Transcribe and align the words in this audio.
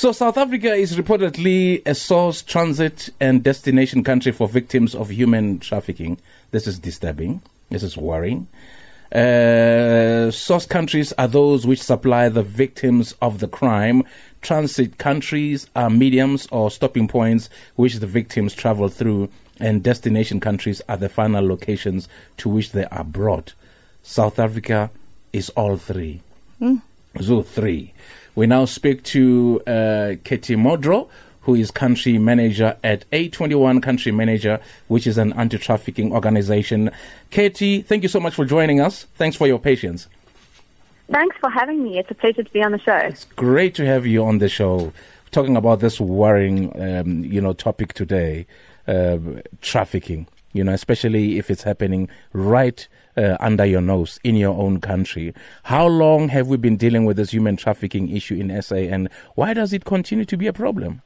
So, 0.00 0.12
South 0.12 0.38
Africa 0.38 0.72
is 0.72 0.96
reportedly 0.96 1.82
a 1.84 1.94
source, 1.94 2.40
transit, 2.40 3.10
and 3.20 3.42
destination 3.42 4.02
country 4.02 4.32
for 4.32 4.48
victims 4.48 4.94
of 4.94 5.10
human 5.10 5.58
trafficking. 5.58 6.16
This 6.52 6.66
is 6.66 6.78
disturbing. 6.78 7.42
This 7.68 7.82
is 7.82 7.98
worrying. 7.98 8.48
Uh, 9.14 10.30
source 10.30 10.64
countries 10.64 11.12
are 11.18 11.28
those 11.28 11.66
which 11.66 11.82
supply 11.82 12.30
the 12.30 12.42
victims 12.42 13.14
of 13.20 13.40
the 13.40 13.46
crime. 13.46 14.02
Transit 14.40 14.96
countries 14.96 15.66
are 15.76 15.90
mediums 15.90 16.48
or 16.50 16.70
stopping 16.70 17.06
points 17.06 17.50
which 17.76 17.96
the 17.96 18.06
victims 18.06 18.54
travel 18.54 18.88
through, 18.88 19.28
and 19.58 19.82
destination 19.82 20.40
countries 20.40 20.80
are 20.88 20.96
the 20.96 21.10
final 21.10 21.46
locations 21.46 22.08
to 22.38 22.48
which 22.48 22.72
they 22.72 22.86
are 22.86 23.04
brought. 23.04 23.52
South 24.02 24.38
Africa 24.38 24.90
is 25.34 25.50
all 25.50 25.76
three. 25.76 26.22
Mm. 26.58 26.80
Zoo 27.20 27.42
three. 27.42 27.92
We 28.40 28.46
now 28.46 28.64
speak 28.64 29.02
to 29.02 29.60
uh, 29.66 30.14
Katie 30.24 30.56
Modraw, 30.56 31.10
who 31.42 31.54
is 31.54 31.70
country 31.70 32.16
manager 32.16 32.74
at 32.82 33.04
A21 33.10 33.82
Country 33.82 34.12
Manager, 34.12 34.60
which 34.88 35.06
is 35.06 35.18
an 35.18 35.34
anti 35.34 35.58
trafficking 35.58 36.10
organization. 36.10 36.90
Katie, 37.28 37.82
thank 37.82 38.02
you 38.02 38.08
so 38.08 38.18
much 38.18 38.34
for 38.34 38.46
joining 38.46 38.80
us. 38.80 39.04
Thanks 39.16 39.36
for 39.36 39.46
your 39.46 39.58
patience. 39.58 40.08
Thanks 41.12 41.36
for 41.36 41.50
having 41.50 41.84
me. 41.84 41.98
It's 41.98 42.10
a 42.10 42.14
pleasure 42.14 42.42
to 42.42 42.50
be 42.50 42.62
on 42.62 42.72
the 42.72 42.78
show. 42.78 42.96
It's 42.96 43.26
great 43.36 43.74
to 43.74 43.84
have 43.84 44.06
you 44.06 44.24
on 44.24 44.38
the 44.38 44.48
show. 44.48 44.94
Talking 45.32 45.54
about 45.54 45.80
this 45.80 46.00
worrying, 46.00 46.72
um, 46.80 47.22
you 47.22 47.42
know, 47.42 47.52
topic 47.52 47.92
today, 47.92 48.46
uh, 48.88 49.18
trafficking. 49.60 50.28
You 50.54 50.64
know, 50.64 50.72
especially 50.72 51.36
if 51.36 51.50
it's 51.50 51.64
happening 51.64 52.08
right 52.32 52.88
uh, 53.20 53.36
under 53.40 53.64
your 53.64 53.80
nose 53.80 54.18
in 54.24 54.36
your 54.36 54.56
own 54.56 54.80
country. 54.80 55.34
How 55.64 55.86
long 55.86 56.28
have 56.28 56.48
we 56.48 56.56
been 56.56 56.76
dealing 56.76 57.04
with 57.04 57.16
this 57.16 57.30
human 57.30 57.56
trafficking 57.56 58.08
issue 58.08 58.36
in 58.36 58.62
SA, 58.62 58.76
and 58.76 59.08
why 59.34 59.54
does 59.54 59.72
it 59.72 59.84
continue 59.84 60.24
to 60.24 60.36
be 60.36 60.46
a 60.46 60.52
problem? 60.52 61.02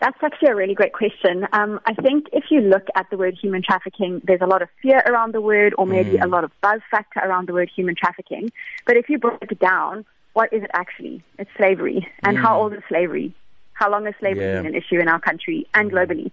That's 0.00 0.18
actually 0.20 0.48
a 0.48 0.56
really 0.56 0.74
great 0.74 0.92
question. 0.92 1.46
Um, 1.52 1.78
I 1.86 1.94
think 1.94 2.26
if 2.32 2.46
you 2.50 2.60
look 2.60 2.88
at 2.96 3.08
the 3.10 3.16
word 3.16 3.38
human 3.40 3.62
trafficking, 3.62 4.20
there's 4.24 4.40
a 4.40 4.46
lot 4.46 4.60
of 4.60 4.68
fear 4.82 5.00
around 5.06 5.32
the 5.32 5.40
word, 5.40 5.74
or 5.78 5.86
maybe 5.86 6.18
mm. 6.18 6.24
a 6.24 6.26
lot 6.26 6.42
of 6.42 6.50
buzz 6.60 6.80
factor 6.90 7.20
around 7.20 7.46
the 7.46 7.52
word 7.52 7.70
human 7.74 7.94
trafficking. 7.94 8.50
But 8.84 8.96
if 8.96 9.08
you 9.08 9.18
break 9.18 9.40
it 9.42 9.60
down, 9.60 10.04
what 10.32 10.52
is 10.52 10.64
it 10.64 10.70
actually? 10.74 11.22
It's 11.38 11.50
slavery. 11.56 12.08
And 12.24 12.36
mm. 12.36 12.42
how 12.42 12.60
old 12.60 12.72
is 12.72 12.82
slavery? 12.88 13.32
How 13.74 13.90
long 13.90 14.06
has 14.06 14.14
slavery 14.18 14.44
yeah. 14.44 14.56
been 14.56 14.66
an 14.66 14.74
issue 14.74 14.98
in 14.98 15.08
our 15.08 15.20
country 15.20 15.68
and 15.72 15.92
mm. 15.92 15.94
globally? 15.94 16.32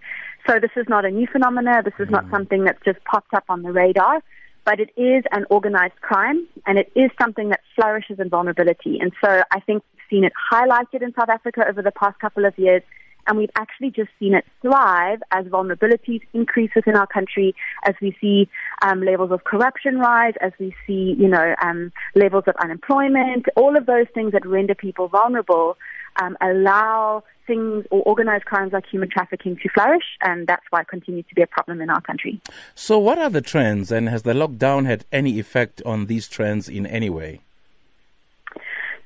So 0.50 0.58
this 0.58 0.72
is 0.74 0.86
not 0.88 1.04
a 1.04 1.10
new 1.10 1.28
phenomenon. 1.28 1.82
This 1.84 1.94
is 2.00 2.08
mm. 2.08 2.10
not 2.10 2.28
something 2.28 2.64
that's 2.64 2.82
just 2.84 2.98
popped 3.04 3.32
up 3.34 3.44
on 3.48 3.62
the 3.62 3.70
radar, 3.70 4.20
but 4.64 4.80
it 4.80 4.90
is 4.96 5.22
an 5.30 5.46
organized 5.48 6.00
crime 6.00 6.48
and 6.66 6.76
it 6.76 6.90
is 6.96 7.10
something 7.20 7.50
that 7.50 7.60
flourishes 7.76 8.18
in 8.18 8.28
vulnerability. 8.28 8.98
And 8.98 9.12
so 9.24 9.44
I 9.52 9.60
think 9.60 9.84
we've 9.92 10.02
seen 10.10 10.24
it 10.24 10.32
highlighted 10.52 11.02
in 11.02 11.14
South 11.14 11.28
Africa 11.28 11.64
over 11.68 11.82
the 11.82 11.92
past 11.92 12.18
couple 12.18 12.44
of 12.44 12.58
years 12.58 12.82
and 13.28 13.38
we've 13.38 13.50
actually 13.54 13.90
just 13.90 14.08
seen 14.18 14.34
it 14.34 14.44
thrive 14.60 15.20
as 15.30 15.44
vulnerabilities 15.46 16.22
increase 16.32 16.70
within 16.74 16.96
our 16.96 17.06
country, 17.06 17.54
as 17.84 17.94
we 18.02 18.16
see 18.20 18.48
um, 18.82 19.02
levels 19.02 19.30
of 19.30 19.44
corruption 19.44 19.98
rise, 19.98 20.34
as 20.40 20.52
we 20.58 20.74
see, 20.84 21.14
you 21.16 21.28
know, 21.28 21.54
um, 21.62 21.92
levels 22.16 22.44
of 22.48 22.56
unemployment, 22.56 23.46
all 23.54 23.76
of 23.76 23.86
those 23.86 24.06
things 24.14 24.32
that 24.32 24.44
render 24.44 24.74
people 24.74 25.06
vulnerable 25.06 25.76
um, 26.16 26.36
allow 26.40 27.24
things 27.46 27.84
or 27.90 28.02
organized 28.02 28.44
crimes 28.44 28.72
like 28.72 28.86
human 28.86 29.08
trafficking 29.10 29.56
to 29.56 29.68
flourish, 29.68 30.04
and 30.22 30.46
that's 30.46 30.64
why 30.70 30.82
it 30.82 30.88
continues 30.88 31.26
to 31.28 31.34
be 31.34 31.42
a 31.42 31.46
problem 31.46 31.80
in 31.80 31.90
our 31.90 32.00
country. 32.00 32.40
So, 32.74 32.98
what 32.98 33.18
are 33.18 33.30
the 33.30 33.40
trends, 33.40 33.90
and 33.90 34.08
has 34.08 34.22
the 34.22 34.32
lockdown 34.32 34.86
had 34.86 35.04
any 35.12 35.38
effect 35.38 35.82
on 35.84 36.06
these 36.06 36.28
trends 36.28 36.68
in 36.68 36.86
any 36.86 37.10
way? 37.10 37.40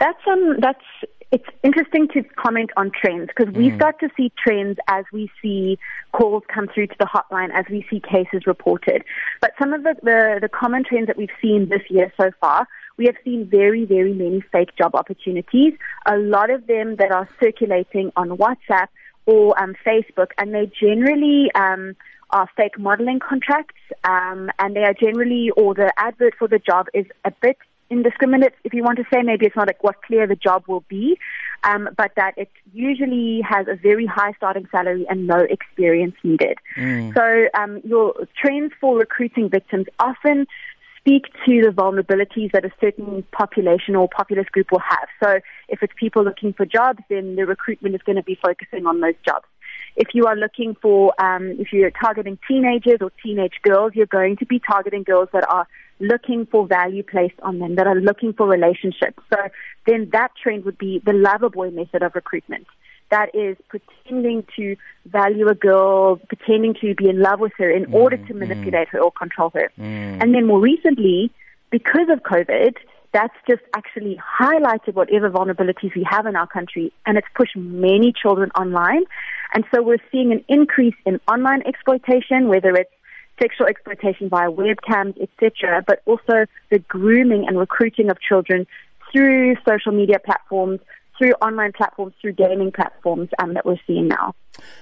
That's 0.00 0.20
um, 0.26 0.56
that's 0.60 0.84
it's 1.34 1.48
interesting 1.64 2.06
to 2.14 2.22
comment 2.22 2.70
on 2.76 2.92
trends 2.92 3.26
because 3.26 3.52
we 3.52 3.70
mm. 3.70 3.74
start 3.74 3.98
to 3.98 4.08
see 4.16 4.30
trends 4.38 4.78
as 4.86 5.04
we 5.12 5.28
see 5.42 5.76
calls 6.12 6.44
come 6.46 6.68
through 6.72 6.86
to 6.86 6.94
the 7.00 7.06
hotline, 7.06 7.50
as 7.52 7.64
we 7.68 7.84
see 7.90 7.98
cases 7.98 8.46
reported. 8.46 9.02
But 9.40 9.50
some 9.58 9.72
of 9.72 9.82
the, 9.82 9.96
the, 10.00 10.38
the 10.42 10.48
common 10.48 10.84
trends 10.84 11.08
that 11.08 11.16
we've 11.16 11.36
seen 11.42 11.68
this 11.68 11.82
year 11.90 12.12
so 12.16 12.30
far, 12.40 12.68
we 12.98 13.06
have 13.06 13.16
seen 13.24 13.48
very, 13.50 13.84
very 13.84 14.14
many 14.14 14.42
fake 14.52 14.76
job 14.78 14.94
opportunities, 14.94 15.72
a 16.06 16.16
lot 16.16 16.50
of 16.50 16.68
them 16.68 16.94
that 16.96 17.10
are 17.10 17.28
circulating 17.42 18.12
on 18.14 18.28
WhatsApp 18.28 18.86
or 19.26 19.60
um, 19.60 19.74
Facebook, 19.84 20.28
and 20.38 20.54
they 20.54 20.70
generally 20.80 21.50
um, 21.56 21.96
are 22.30 22.48
fake 22.56 22.78
modeling 22.78 23.18
contracts, 23.18 23.80
um, 24.04 24.50
and 24.60 24.76
they 24.76 24.84
are 24.84 24.94
generally, 24.94 25.50
or 25.56 25.74
the 25.74 25.92
advert 25.96 26.34
for 26.38 26.46
the 26.46 26.60
job 26.60 26.86
is 26.94 27.06
a 27.24 27.32
bit 27.42 27.58
indiscriminate, 27.94 28.54
if 28.64 28.72
you 28.74 28.82
want 28.82 28.98
to 28.98 29.04
say. 29.12 29.22
Maybe 29.22 29.46
it's 29.46 29.56
not 29.56 29.68
like 29.68 29.82
what 29.82 30.02
clear 30.02 30.26
the 30.26 30.36
job 30.36 30.64
will 30.66 30.84
be, 30.88 31.16
um, 31.62 31.82
but 31.96 32.10
that 32.16 32.34
it 32.36 32.50
usually 32.72 33.40
has 33.48 33.66
a 33.68 33.76
very 33.76 34.06
high 34.06 34.32
starting 34.36 34.66
salary 34.70 35.06
and 35.08 35.26
no 35.26 35.38
experience 35.56 36.16
needed. 36.22 36.56
Mm. 36.76 37.14
So 37.14 37.24
um, 37.60 37.80
your 37.84 38.06
trends 38.40 38.72
for 38.80 38.98
recruiting 38.98 39.48
victims 39.48 39.86
often 39.98 40.46
speak 40.98 41.24
to 41.44 41.60
the 41.60 41.72
vulnerabilities 41.82 42.50
that 42.52 42.64
a 42.64 42.72
certain 42.80 43.22
population 43.30 43.94
or 43.94 44.08
populous 44.08 44.48
group 44.54 44.68
will 44.72 44.86
have. 44.96 45.08
So 45.22 45.40
if 45.68 45.82
it's 45.82 45.92
people 46.04 46.24
looking 46.24 46.54
for 46.54 46.64
jobs, 46.64 47.00
then 47.10 47.36
the 47.36 47.44
recruitment 47.44 47.94
is 47.94 48.00
going 48.02 48.16
to 48.16 48.22
be 48.22 48.38
focusing 48.42 48.86
on 48.86 49.00
those 49.00 49.14
jobs. 49.26 49.44
If 49.96 50.08
you 50.14 50.24
are 50.26 50.36
looking 50.36 50.76
for, 50.80 51.14
um, 51.22 51.56
if 51.58 51.72
you're 51.72 51.90
targeting 51.90 52.38
teenagers 52.48 52.98
or 53.00 53.10
teenage 53.22 53.54
girls, 53.62 53.92
you're 53.94 54.06
going 54.06 54.36
to 54.38 54.46
be 54.46 54.58
targeting 54.58 55.04
girls 55.04 55.28
that 55.32 55.48
are 55.48 55.68
looking 56.00 56.46
for 56.46 56.66
value 56.66 57.02
placed 57.02 57.38
on 57.42 57.58
them, 57.58 57.76
that 57.76 57.86
are 57.86 58.00
looking 58.00 58.32
for 58.32 58.46
relationships. 58.46 59.22
So 59.32 59.38
then 59.86 60.10
that 60.12 60.32
trend 60.40 60.64
would 60.64 60.78
be 60.78 61.00
the 61.04 61.12
lover 61.12 61.50
boy 61.50 61.70
method 61.70 62.02
of 62.02 62.14
recruitment. 62.14 62.66
That 63.10 63.34
is 63.34 63.56
pretending 63.68 64.46
to 64.56 64.76
value 65.06 65.48
a 65.48 65.54
girl, 65.54 66.16
pretending 66.16 66.74
to 66.80 66.94
be 66.94 67.08
in 67.08 67.20
love 67.20 67.38
with 67.38 67.52
her 67.58 67.70
in 67.70 67.86
mm, 67.86 67.94
order 67.94 68.16
to 68.16 68.34
manipulate 68.34 68.88
mm. 68.88 68.90
her 68.90 69.00
or 69.00 69.12
control 69.12 69.50
her. 69.50 69.70
Mm. 69.78 70.22
And 70.22 70.34
then 70.34 70.46
more 70.46 70.60
recently, 70.60 71.30
because 71.70 72.08
of 72.10 72.22
COVID, 72.22 72.74
that's 73.12 73.34
just 73.48 73.62
actually 73.76 74.18
highlighted 74.40 74.94
whatever 74.94 75.30
vulnerabilities 75.30 75.94
we 75.94 76.04
have 76.10 76.26
in 76.26 76.34
our 76.34 76.48
country 76.48 76.92
and 77.06 77.16
it's 77.16 77.28
pushed 77.36 77.56
many 77.56 78.12
children 78.12 78.50
online. 78.58 79.04
And 79.54 79.64
so 79.72 79.82
we're 79.82 80.02
seeing 80.10 80.32
an 80.32 80.44
increase 80.48 80.96
in 81.06 81.20
online 81.28 81.62
exploitation, 81.64 82.48
whether 82.48 82.74
it's 82.74 82.90
sexual 83.40 83.66
exploitation 83.66 84.28
via 84.28 84.50
webcams, 84.50 85.20
etc., 85.20 85.82
but 85.86 86.02
also 86.06 86.46
the 86.70 86.78
grooming 86.80 87.46
and 87.46 87.58
recruiting 87.58 88.10
of 88.10 88.20
children 88.20 88.66
through 89.12 89.56
social 89.66 89.92
media 89.92 90.18
platforms, 90.18 90.80
through 91.16 91.32
online 91.42 91.72
platforms, 91.72 92.14
through 92.20 92.32
gaming 92.32 92.72
platforms 92.72 93.28
um, 93.38 93.54
that 93.54 93.64
we're 93.64 93.78
seeing 93.86 94.08
now. 94.08 94.34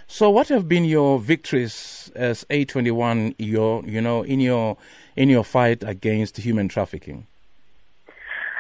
So, 0.07 0.31
what 0.31 0.49
have 0.49 0.69
been 0.69 0.85
your 0.85 1.19
victories 1.19 2.11
as 2.15 2.45
A21? 2.51 3.35
Your, 3.39 3.85
you 3.87 4.01
know, 4.01 4.23
in 4.23 4.41
your 4.41 4.77
in 5.17 5.29
your 5.29 5.45
fight 5.45 5.83
against 5.83 6.39
human 6.39 6.69
trafficking. 6.69 7.27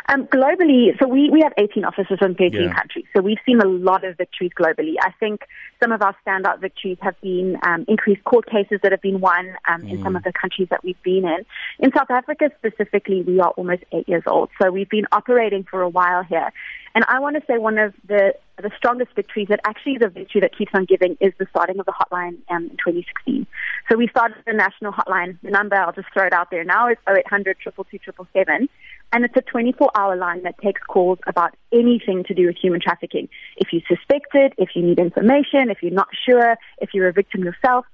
Um, 0.08 0.26
globally, 0.26 0.98
so 1.00 1.06
we, 1.06 1.30
we 1.30 1.40
have 1.42 1.52
18 1.56 1.84
offices 1.84 2.18
in 2.20 2.34
13 2.34 2.52
yeah. 2.52 2.72
countries. 2.72 3.04
So 3.14 3.22
we've 3.22 3.38
seen 3.46 3.60
a 3.60 3.66
lot 3.66 4.04
of 4.04 4.16
victories 4.16 4.50
globally. 4.58 4.94
I 5.00 5.12
think 5.20 5.46
some 5.82 5.92
of 5.92 6.02
our 6.02 6.14
standout 6.26 6.60
victories 6.60 6.98
have 7.00 7.20
been 7.20 7.56
um, 7.62 7.84
increased 7.88 8.24
court 8.24 8.46
cases 8.46 8.80
that 8.82 8.92
have 8.92 9.02
been 9.02 9.20
won 9.20 9.54
um, 9.68 9.82
mm. 9.82 9.90
in 9.90 10.02
some 10.02 10.14
mm. 10.14 10.16
of 10.16 10.24
the 10.24 10.32
countries 10.32 10.68
that 10.70 10.82
we've 10.84 11.02
been 11.02 11.24
in. 11.24 11.44
In 11.78 11.92
South 11.92 12.10
Africa 12.10 12.50
specifically, 12.58 13.22
we 13.22 13.40
are 13.40 13.50
almost 13.50 13.84
eight 13.92 14.08
years 14.08 14.24
old. 14.26 14.50
So 14.60 14.70
we've 14.70 14.90
been 14.90 15.06
operating 15.12 15.64
for 15.64 15.82
a 15.82 15.88
while 15.88 16.22
here. 16.22 16.52
And 16.94 17.04
I 17.08 17.20
want 17.20 17.36
to 17.36 17.42
say 17.46 17.58
one 17.58 17.78
of 17.78 17.94
the, 18.06 18.34
the 18.58 18.70
strongest 18.76 19.14
victories 19.16 19.48
that 19.48 19.60
actually 19.64 19.94
is 19.94 20.02
a 20.02 20.08
victory 20.08 20.42
that 20.42 20.56
keeps 20.56 20.72
on 20.74 20.84
giving 20.84 21.16
is 21.20 21.32
the 21.38 21.46
starting 21.50 21.78
of 21.78 21.86
the 21.86 21.92
hotline 21.92 22.36
um, 22.50 22.64
in 22.64 22.76
2016. 22.76 23.46
So 23.90 23.96
we 23.96 24.08
started 24.08 24.36
the 24.46 24.52
national 24.52 24.92
hotline. 24.92 25.38
The 25.42 25.50
number, 25.50 25.76
I'll 25.76 25.92
just 25.92 26.08
throw 26.12 26.26
it 26.26 26.32
out 26.32 26.50
there 26.50 26.64
now, 26.64 26.88
is 26.88 26.98
0800 27.08 27.56
222 27.64 28.12
and 29.12 29.24
it's 29.24 29.36
a 29.36 29.42
24 29.42 29.90
hour 29.94 30.16
line 30.16 30.42
that 30.42 30.58
takes 30.58 30.80
calls 30.82 31.18
about 31.26 31.54
anything 31.72 32.24
to 32.24 32.34
do 32.34 32.46
with 32.46 32.56
human 32.56 32.80
trafficking. 32.80 33.28
If 33.56 33.72
you 33.72 33.80
suspect 33.86 34.34
it, 34.34 34.54
if 34.58 34.70
you 34.74 34.82
need 34.82 34.98
information, 34.98 35.70
if 35.70 35.82
you're 35.82 35.92
not 35.92 36.08
sure, 36.28 36.56
if 36.78 36.90
you're 36.94 37.08
a 37.08 37.12
victim 37.12 37.44
yourself. 37.44 37.84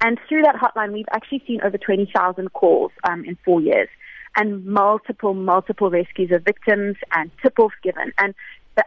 And 0.00 0.18
through 0.28 0.42
that 0.42 0.56
hotline, 0.56 0.92
we've 0.92 1.08
actually 1.12 1.42
seen 1.46 1.60
over 1.62 1.78
20,000 1.78 2.52
calls 2.52 2.90
um, 3.08 3.24
in 3.24 3.38
four 3.44 3.60
years 3.60 3.88
and 4.36 4.66
multiple, 4.66 5.34
multiple 5.34 5.90
rescues 5.90 6.32
of 6.32 6.42
victims 6.42 6.96
and 7.12 7.30
tip-offs 7.40 7.76
given. 7.82 8.12
And 8.18 8.34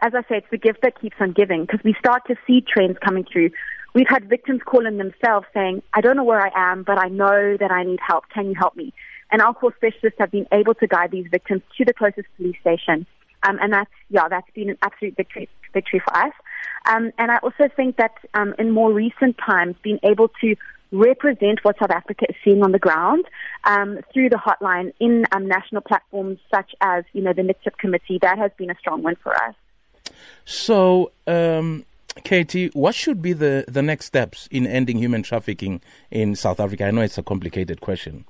as 0.02 0.12
I 0.14 0.20
say, 0.28 0.36
it's 0.36 0.46
the 0.50 0.58
gift 0.58 0.80
that 0.82 1.00
keeps 1.00 1.16
on 1.20 1.32
giving 1.32 1.62
because 1.62 1.80
we 1.82 1.94
start 1.98 2.22
to 2.26 2.36
see 2.46 2.60
trends 2.60 2.98
coming 3.02 3.24
through. 3.24 3.50
We've 3.94 4.08
had 4.08 4.28
victims 4.28 4.60
call 4.64 4.86
in 4.86 4.98
themselves 4.98 5.46
saying, 5.54 5.82
I 5.94 6.02
don't 6.02 6.16
know 6.16 6.24
where 6.24 6.40
I 6.40 6.50
am, 6.54 6.82
but 6.82 6.98
I 6.98 7.08
know 7.08 7.56
that 7.58 7.70
I 7.70 7.84
need 7.84 7.98
help. 8.06 8.24
Can 8.28 8.48
you 8.48 8.54
help 8.54 8.76
me? 8.76 8.92
And 9.30 9.42
our 9.42 9.54
core 9.54 9.74
specialists 9.76 10.18
have 10.18 10.30
been 10.30 10.46
able 10.52 10.74
to 10.74 10.86
guide 10.86 11.10
these 11.10 11.26
victims 11.30 11.62
to 11.76 11.84
the 11.84 11.92
closest 11.92 12.28
police 12.36 12.56
station. 12.60 13.06
Um, 13.42 13.58
and 13.60 13.72
that's, 13.72 13.90
yeah, 14.10 14.28
that's 14.28 14.50
been 14.54 14.70
an 14.70 14.78
absolute 14.82 15.16
victory, 15.16 15.48
victory 15.72 16.00
for 16.00 16.16
us. 16.16 16.32
Um, 16.86 17.12
and 17.18 17.30
I 17.30 17.36
also 17.38 17.68
think 17.76 17.96
that 17.96 18.14
um, 18.34 18.54
in 18.58 18.70
more 18.70 18.92
recent 18.92 19.36
times, 19.38 19.76
being 19.82 20.00
able 20.02 20.28
to 20.40 20.56
represent 20.90 21.62
what 21.62 21.78
South 21.78 21.90
Africa 21.90 22.24
is 22.28 22.36
seeing 22.42 22.62
on 22.62 22.72
the 22.72 22.78
ground 22.78 23.26
um, 23.64 23.98
through 24.12 24.30
the 24.30 24.36
hotline 24.36 24.92
in 24.98 25.26
um, 25.32 25.46
national 25.46 25.82
platforms 25.82 26.38
such 26.52 26.74
as, 26.80 27.04
you 27.12 27.22
know, 27.22 27.32
the 27.32 27.42
NICTIP 27.42 27.76
committee, 27.78 28.18
that 28.22 28.38
has 28.38 28.50
been 28.56 28.70
a 28.70 28.74
strong 28.76 29.02
win 29.02 29.16
for 29.22 29.34
us. 29.34 29.54
So, 30.46 31.12
um, 31.26 31.84
Katie, 32.24 32.70
what 32.72 32.94
should 32.94 33.20
be 33.20 33.34
the, 33.34 33.66
the 33.68 33.82
next 33.82 34.06
steps 34.06 34.48
in 34.50 34.66
ending 34.66 34.98
human 34.98 35.22
trafficking 35.22 35.82
in 36.10 36.34
South 36.34 36.58
Africa? 36.58 36.86
I 36.86 36.90
know 36.90 37.02
it's 37.02 37.18
a 37.18 37.22
complicated 37.22 37.80
question. 37.80 38.24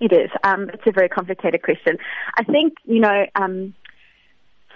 It 0.00 0.12
is. 0.12 0.30
Um, 0.42 0.70
it's 0.70 0.86
a 0.86 0.92
very 0.92 1.08
complicated 1.08 1.62
question. 1.62 1.98
I 2.36 2.44
think, 2.44 2.74
you 2.84 3.00
know, 3.00 3.26
um, 3.36 3.74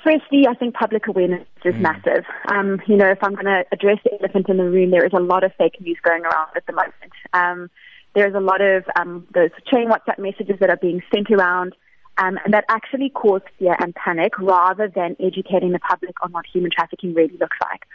firstly, 0.05 0.47
I 0.49 0.55
think 0.55 0.75
public 0.75 1.06
awareness 1.06 1.47
is 1.65 1.75
mm. 1.75 1.81
massive. 1.81 2.25
Um, 2.49 2.81
you 2.87 2.97
know, 2.97 3.09
if 3.09 3.19
I'm 3.23 3.35
going 3.35 3.47
to 3.47 3.65
address 3.73 3.99
the 4.05 4.12
elephant 4.19 4.49
in 4.49 4.56
the 4.56 4.65
room, 4.65 4.91
there 4.91 5.05
is 5.05 5.12
a 5.12 5.20
lot 5.20 5.44
of 5.44 5.53
fake 5.59 5.81
news 5.81 5.99
going 6.03 6.23
around 6.23 6.49
at 6.56 6.67
the 6.67 6.73
moment. 6.73 7.12
Um, 7.32 7.70
there's 8.15 8.35
a 8.35 8.41
lot 8.41 8.61
of 8.61 8.85
um, 8.97 9.26
those 9.35 9.50
chain 9.70 9.88
WhatsApp 9.91 10.19
messages 10.19 10.56
that 10.61 10.70
are 10.70 10.76
being 10.76 11.03
sent 11.12 11.31
around 11.31 11.75
um, 12.19 12.37
and 12.44 12.53
that 12.53 12.64
actually 12.69 13.11
cause 13.11 13.43
fear 13.59 13.76
and 13.79 13.94
panic 13.94 14.38
rather 14.38 14.88
than 14.88 15.17
educating 15.21 15.71
the 15.73 15.79
public 15.79 16.17
on 16.23 16.32
what 16.32 16.44
human 16.53 16.71
trafficking 16.71 17.14
really 17.14 17.37
looks 17.38 17.56
like. 17.62 17.87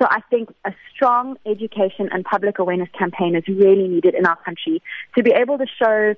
So 0.00 0.06
I 0.08 0.20
think 0.30 0.54
a 0.64 0.72
strong 0.94 1.36
education 1.46 2.08
and 2.12 2.24
public 2.24 2.58
awareness 2.60 2.88
campaign 2.96 3.34
is 3.34 3.42
really 3.48 3.88
needed 3.88 4.14
in 4.14 4.24
our 4.24 4.36
country 4.44 4.80
to 5.16 5.22
be 5.22 5.32
able 5.32 5.58
to 5.58 5.66
show 5.66 6.14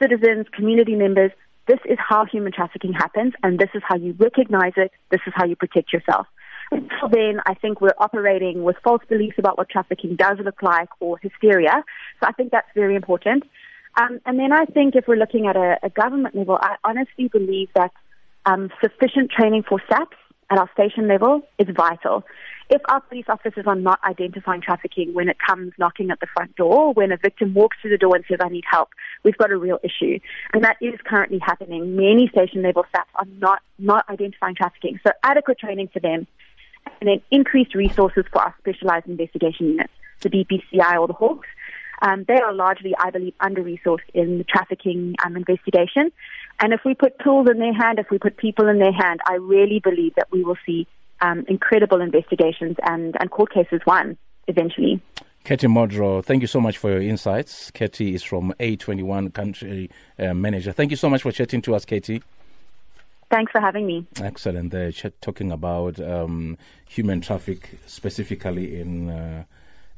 citizens, 0.00 0.46
community 0.52 0.94
members, 0.94 1.32
this 1.66 1.78
is 1.84 1.98
how 1.98 2.24
human 2.24 2.52
trafficking 2.52 2.92
happens 2.92 3.34
and 3.42 3.58
this 3.58 3.68
is 3.74 3.82
how 3.86 3.96
you 3.96 4.14
recognize 4.18 4.72
it, 4.76 4.90
this 5.10 5.20
is 5.26 5.32
how 5.36 5.44
you 5.44 5.54
protect 5.54 5.92
yourself. 5.92 6.26
Until 6.70 7.08
then, 7.10 7.40
I 7.46 7.54
think 7.54 7.80
we're 7.80 7.94
operating 7.98 8.62
with 8.62 8.76
false 8.82 9.02
beliefs 9.08 9.36
about 9.38 9.56
what 9.56 9.68
trafficking 9.68 10.16
does 10.16 10.38
look 10.42 10.62
like 10.62 10.88
or 11.00 11.18
hysteria. 11.18 11.84
So 12.20 12.28
I 12.28 12.32
think 12.32 12.50
that's 12.50 12.68
very 12.74 12.94
important. 12.94 13.44
Um, 13.96 14.20
and 14.26 14.38
then 14.38 14.52
I 14.52 14.64
think 14.64 14.94
if 14.94 15.06
we're 15.08 15.16
looking 15.16 15.46
at 15.46 15.56
a, 15.56 15.78
a 15.82 15.90
government 15.90 16.34
level, 16.34 16.58
I 16.60 16.76
honestly 16.84 17.28
believe 17.28 17.68
that 17.74 17.90
um, 18.46 18.70
sufficient 18.80 19.30
training 19.30 19.64
for 19.68 19.80
SAPS 19.90 20.16
at 20.50 20.58
our 20.58 20.70
station 20.72 21.08
level 21.08 21.42
is 21.58 21.68
vital. 21.74 22.24
If 22.70 22.82
our 22.88 23.00
police 23.00 23.24
officers 23.28 23.64
are 23.66 23.74
not 23.74 23.98
identifying 24.04 24.60
trafficking 24.60 25.14
when 25.14 25.28
it 25.28 25.38
comes 25.38 25.72
knocking 25.78 26.10
at 26.10 26.20
the 26.20 26.26
front 26.26 26.54
door, 26.56 26.92
when 26.92 27.12
a 27.12 27.16
victim 27.16 27.54
walks 27.54 27.78
through 27.80 27.92
the 27.92 27.98
door 27.98 28.14
and 28.14 28.24
says, 28.28 28.38
I 28.42 28.48
need 28.48 28.64
help, 28.70 28.90
we've 29.22 29.38
got 29.38 29.50
a 29.50 29.56
real 29.56 29.78
issue. 29.82 30.18
And 30.52 30.62
that 30.64 30.76
is 30.80 30.94
currently 31.04 31.38
happening. 31.38 31.96
Many 31.96 32.28
station 32.28 32.62
level 32.62 32.84
staff 32.90 33.06
are 33.14 33.26
not, 33.38 33.62
not 33.78 34.04
identifying 34.10 34.54
trafficking. 34.54 35.00
So 35.06 35.12
adequate 35.22 35.58
training 35.58 35.88
for 35.92 36.00
them 36.00 36.26
and 37.00 37.08
then 37.08 37.22
increased 37.30 37.74
resources 37.74 38.24
for 38.30 38.42
our 38.42 38.54
specialized 38.58 39.06
investigation 39.06 39.66
units, 39.68 39.92
the 40.20 40.28
DPCI 40.28 40.98
or 41.00 41.06
the 41.06 41.14
Hawks, 41.14 41.48
um, 42.00 42.24
they 42.28 42.40
are 42.40 42.52
largely, 42.52 42.94
I 42.98 43.10
believe, 43.10 43.34
under 43.40 43.62
resourced 43.62 44.08
in 44.14 44.38
the 44.38 44.44
trafficking 44.44 45.16
um, 45.24 45.36
investigation. 45.36 46.12
And 46.60 46.72
if 46.72 46.80
we 46.84 46.94
put 46.94 47.18
tools 47.20 47.48
in 47.50 47.58
their 47.58 47.72
hand, 47.74 47.98
if 47.98 48.10
we 48.10 48.18
put 48.18 48.36
people 48.36 48.68
in 48.68 48.78
their 48.78 48.92
hand, 48.92 49.20
I 49.26 49.34
really 49.34 49.80
believe 49.80 50.14
that 50.16 50.28
we 50.30 50.44
will 50.44 50.56
see 50.64 50.86
um, 51.20 51.44
incredible 51.48 52.00
investigations 52.00 52.76
and, 52.82 53.16
and 53.20 53.30
court 53.30 53.52
cases 53.52 53.80
won 53.86 54.16
eventually. 54.46 55.00
Katie 55.44 55.66
Modraw, 55.66 56.24
thank 56.24 56.42
you 56.42 56.48
so 56.48 56.60
much 56.60 56.78
for 56.78 56.90
your 56.90 57.00
insights. 57.00 57.70
Katie 57.70 58.14
is 58.14 58.22
from 58.22 58.52
A21 58.60 59.32
Country 59.32 59.90
uh, 60.18 60.34
Manager. 60.34 60.72
Thank 60.72 60.90
you 60.90 60.96
so 60.96 61.08
much 61.08 61.22
for 61.22 61.32
chatting 61.32 61.62
to 61.62 61.74
us, 61.74 61.84
Katie. 61.84 62.22
Thanks 63.30 63.52
for 63.52 63.60
having 63.60 63.86
me. 63.86 64.06
Excellent. 64.20 64.70
They're 64.70 64.92
talking 65.20 65.52
about 65.52 66.00
um, 66.00 66.58
human 66.86 67.20
traffic 67.20 67.78
specifically 67.86 68.80
in. 68.80 69.10
Uh, 69.10 69.44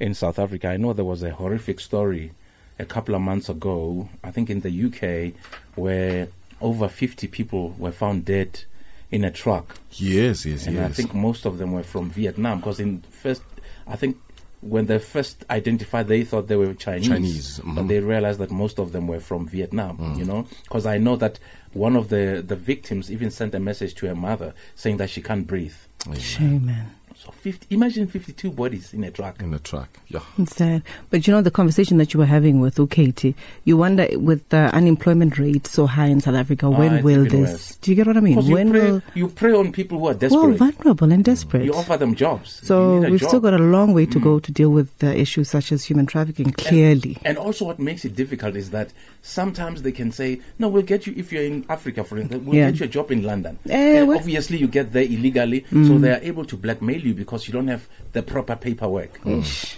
in 0.01 0.15
South 0.15 0.39
Africa. 0.39 0.69
I 0.69 0.79
know 0.79 0.93
there 0.95 1.05
was 1.05 1.23
a 1.23 1.31
horrific 1.31 1.79
story 1.79 2.33
a 2.79 2.85
couple 2.87 3.15
of 3.15 3.21
months 3.21 3.49
ago, 3.51 4.09
I 4.25 4.31
think 4.31 4.49
in 4.49 4.61
the 4.61 4.71
UK, 4.87 5.35
where 5.77 6.29
over 6.61 6.89
50 6.89 7.29
people 7.29 7.75
were 7.79 7.93
found 7.93 8.25
dead 8.25 8.65
in 9.11 9.25
a 9.25 9.31
truck. 9.31 9.77
Yes, 9.93 10.47
yes, 10.47 10.67
and 10.67 10.77
yes. 10.77 10.91
I 10.91 10.93
think 10.93 11.15
most 11.15 11.45
of 11.45 11.59
them 11.59 11.73
were 11.73 11.83
from 11.83 12.11
Vietnam 12.11 12.59
because 12.59 12.81
in 12.81 13.03
first, 13.11 13.43
I 13.87 13.97
think 13.97 14.17
when 14.61 14.87
they 14.87 14.99
first 14.99 15.45
identified, 15.49 16.09
they 16.09 16.23
thought 16.23 16.49
they 16.49 16.57
were 16.57 16.75
Chinese, 16.75 17.09
Chinese. 17.09 17.59
Mm-hmm. 17.59 17.75
but 17.75 17.89
they 17.89 18.01
realized 18.01 18.39
that 18.41 18.51
most 18.51 18.79
of 18.79 18.93
them 18.93 19.09
were 19.09 19.21
from 19.21 19.49
Vietnam. 19.49 19.99
Mm. 19.99 20.19
You 20.19 20.25
know, 20.25 20.47
because 20.65 20.87
I 20.87 20.99
know 20.99 21.17
that 21.17 21.39
one 21.73 21.97
of 21.97 22.09
the 22.09 22.45
the 22.47 22.57
victims 22.57 23.11
even 23.11 23.31
sent 23.31 23.55
a 23.55 23.61
message 23.61 23.95
to 23.97 24.07
her 24.07 24.15
mother 24.15 24.55
saying 24.75 24.99
that 24.99 25.11
she 25.11 25.23
can't 25.23 25.47
breathe. 25.47 25.75
Shame, 26.19 26.67
man. 26.67 26.91
So 27.17 27.31
50, 27.33 27.75
imagine 27.75 28.07
52 28.07 28.51
bodies 28.51 28.95
in 28.95 29.05
a 29.05 29.11
truck. 29.11 29.41
In 29.43 29.53
a 29.53 29.59
truck, 29.59 29.89
yeah. 30.09 30.21
It's 30.39 30.57
sad. 30.57 30.83
But 31.11 31.27
you 31.27 31.35
know, 31.35 31.43
the 31.43 31.51
conversation 31.51 31.99
that 31.99 32.15
you 32.15 32.19
were 32.19 32.27
having 32.27 32.61
with 32.61 32.77
Ukati, 32.77 33.35
you 33.65 33.77
wonder 33.77 34.09
with 34.19 34.49
the 34.49 34.75
unemployment 34.75 35.39
rate 35.39 35.67
so 35.67 35.87
high 35.87 36.07
in 36.07 36.21
South 36.21 36.35
Africa, 36.35 36.67
ah, 36.67 36.71
when 36.71 37.03
will 37.03 37.25
this? 37.25 37.51
Worse. 37.51 37.77
Do 37.77 37.91
you 37.91 37.95
get 37.95 38.07
what 38.07 38.17
I 38.17 38.21
mean? 38.21 38.37
When 38.37 38.47
you 38.47 38.73
prey, 38.73 38.91
will 38.91 39.03
you 39.15 39.29
prey 39.29 39.53
on 39.53 39.73
people 39.73 39.99
who 39.99 40.09
are 40.09 40.15
desperate, 40.15 40.59
well, 40.61 40.71
vulnerable 40.71 41.13
and 41.13 41.25
desperate. 41.25 41.65
You 41.65 41.75
offer 41.75 41.97
them 41.97 42.15
jobs. 42.15 42.61
So 42.67 43.01
we've 43.01 43.21
job. 43.21 43.29
still 43.29 43.41
got 43.41 43.55
a 43.55 43.59
long 43.59 43.93
way 43.93 44.07
to 44.07 44.19
mm. 44.19 44.23
go 44.23 44.39
to 44.41 44.53
deal 44.53 44.71
with 44.71 44.97
the 44.99 45.15
issues 45.15 45.51
such 45.51 45.73
as 45.73 45.85
human 45.85 46.07
trafficking. 46.07 46.53
Clearly, 46.53 47.17
and, 47.25 47.37
and, 47.37 47.39
also 47.39 47.67
what 47.67 47.79
makes 47.79 48.05
it 48.05 48.15
difficult 48.15 48.57
is 48.57 48.71
that 48.71 48.93
sometimes 49.23 49.83
they 49.83 49.93
can 49.93 50.11
say, 50.13 50.41
"No, 50.59 50.69
we'll 50.69 50.83
get 50.83 51.07
you 51.07 51.15
if 51.17 51.33
you're 51.33 51.43
in 51.45 51.67
Africa, 51.69 52.03
for 52.05 52.19
instance, 52.19 52.45
we'll 52.45 52.57
yeah. 52.57 52.71
get 52.71 52.81
you 52.81 52.87
a 52.87 52.89
job 52.89 53.11
in 53.11 53.23
London." 53.23 53.59
Uh, 53.69 54.07
obviously, 54.15 54.59
you 54.59 54.69
get 54.69 54.93
there 54.93 55.03
illegally, 55.03 55.63
mm. 55.71 55.87
so 55.87 55.99
they 55.99 56.13
are 56.13 56.21
able 56.23 56.45
to 56.45 56.57
blackmail 56.57 57.01
you 57.01 57.10
because 57.15 57.47
you 57.47 57.53
don't 57.53 57.69
have 57.69 57.89
the 58.13 58.23
proper 58.23 58.57
paperwork. 58.57 59.21
Mm. 59.23 59.77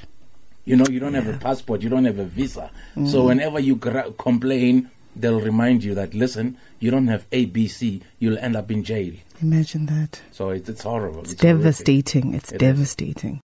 You 0.65 0.77
know, 0.77 0.87
you 0.89 1.01
don't 1.01 1.15
yeah. 1.15 1.23
have 1.23 1.35
a 1.35 1.39
passport, 1.39 1.83
you 1.83 1.89
don't 1.89 2.05
have 2.05 2.19
a 2.19 2.25
visa. 2.25 2.71
Mm. 2.97 3.09
So 3.09 3.25
whenever 3.25 3.59
you 3.59 3.77
gra- 3.77 4.13
complain, 4.13 4.91
they'll 5.17 5.41
remind 5.41 5.85
you 5.85 5.95
that 5.95 6.15
listen, 6.15 6.57
you 6.79 6.91
don't 6.91 7.09
have 7.09 7.29
ABC, 7.31 8.03
you'll 8.19 8.39
end 8.39 8.57
up 8.57 8.71
in 8.71 8.85
jail. 8.85 9.15
Imagine 9.41 9.87
that. 9.87 10.21
So 10.31 10.51
it's, 10.51 10.69
it's 10.69 10.83
horrible. 10.83 11.21
It's, 11.21 11.33
it's 11.33 11.43
devastating. 11.43 12.35
It's 12.35 12.53
it 12.53 12.59
devastating. 12.59 13.35
Is. 13.35 13.41